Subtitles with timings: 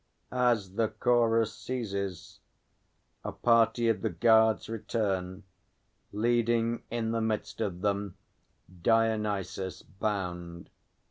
[0.31, 2.39] [As the Chorus ceases,
[3.23, 5.43] a party of the guards return,
[6.11, 8.17] leading in the midst of them
[8.81, 10.71] DIONYSUS, bound.